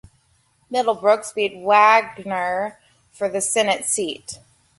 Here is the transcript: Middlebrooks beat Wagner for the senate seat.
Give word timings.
Middlebrooks 0.73 1.35
beat 1.35 1.55
Wagner 1.59 2.79
for 3.11 3.29
the 3.29 3.39
senate 3.39 3.85
seat. 3.85 4.39